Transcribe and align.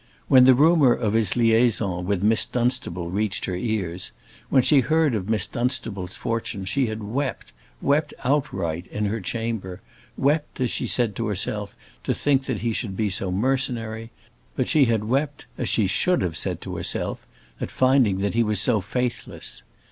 When 0.27 0.45
the 0.45 0.55
rumour 0.55 0.93
of 0.93 1.13
his 1.13 1.35
liaison 1.35 2.07
with 2.07 2.23
Miss 2.23 2.43
Dunstable 2.43 3.11
reached 3.11 3.45
her 3.45 3.53
ears, 3.55 4.11
when 4.49 4.63
she 4.63 4.79
heard 4.79 5.13
of 5.13 5.29
Miss 5.29 5.45
Dunstable's 5.45 6.15
fortune, 6.15 6.65
she 6.65 6.87
had 6.87 7.03
wept, 7.03 7.53
wept 7.83 8.11
outright, 8.23 8.87
in 8.87 9.05
her 9.05 9.21
chamber 9.21 9.79
wept, 10.17 10.59
as 10.59 10.71
she 10.71 10.87
said 10.87 11.15
to 11.17 11.27
herself, 11.27 11.75
to 12.03 12.15
think 12.15 12.45
that 12.45 12.61
he 12.61 12.73
should 12.73 12.97
be 12.97 13.11
so 13.11 13.31
mercenary; 13.31 14.09
but 14.55 14.67
she 14.67 14.85
had 14.85 15.03
wept, 15.03 15.45
as 15.55 15.69
she 15.69 15.85
should 15.85 16.23
have 16.23 16.35
said 16.35 16.61
to 16.61 16.77
herself, 16.77 17.27
at 17.61 17.69
finding 17.69 18.21
that 18.21 18.33
he 18.33 18.41
was 18.41 18.59
so 18.59 18.81
faithless. 18.81 19.61